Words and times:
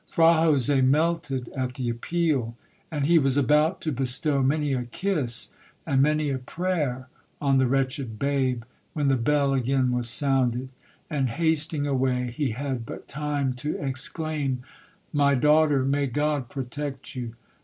'Fra 0.07 0.33
Jose 0.41 0.81
melted 0.81 1.47
at 1.49 1.75
the 1.75 1.87
appeal, 1.87 2.57
and 2.89 3.05
he 3.05 3.19
was 3.19 3.37
about 3.37 3.79
to 3.81 3.91
bestow 3.91 4.41
many 4.41 4.73
a 4.73 4.85
kiss 4.85 5.53
and 5.85 6.01
many 6.01 6.31
a 6.31 6.39
prayer 6.39 7.07
on 7.39 7.59
the 7.59 7.67
wretched 7.67 8.17
babe, 8.17 8.63
when 8.93 9.09
the 9.09 9.15
bell 9.15 9.53
again 9.53 9.91
was 9.91 10.09
sounded, 10.09 10.69
and 11.07 11.29
hasting 11.29 11.85
away, 11.85 12.31
he 12.35 12.49
had 12.49 12.83
but 12.83 13.07
time 13.07 13.53
to 13.53 13.77
exclaim, 13.77 14.63
'My 15.13 15.35
daughter, 15.35 15.85
may 15.85 16.07
God 16.07 16.49
protect 16.49 17.13
you!' 17.13 17.35